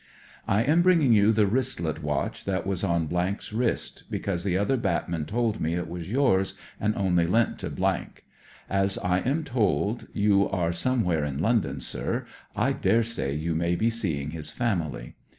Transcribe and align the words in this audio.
"I 0.47 0.63
am 0.63 0.81
bringing 0.81 1.13
you 1.13 1.31
the 1.31 1.45
wristlet 1.45 2.01
watch 2.01 2.45
that 2.45 2.65
was 2.65 2.83
on 2.83 3.07
's 3.13 3.53
wrist, 3.53 4.01
because 4.09 4.43
the 4.43 4.57
other 4.57 4.75
batmen 4.75 5.25
told 5.25 5.61
me 5.61 5.75
it 5.75 5.87
was 5.87 6.09
yours, 6.09 6.55
and 6.79 6.95
only 6.95 7.27
lent 7.27 7.59
to. 7.59 7.71
As 8.67 8.97
I 8.97 9.19
am 9.19 9.43
told 9.43 10.07
you 10.11 10.49
are 10.49 10.73
somewhere 10.73 11.23
in 11.23 11.37
London, 11.37 11.81
sir, 11.81 12.25
I 12.55 12.73
daresay 12.73 13.35
you 13.35 13.53
may 13.53 13.75
be 13.75 13.91
seeing 13.91 14.31
his 14.31 14.49
famUy. 14.49 15.13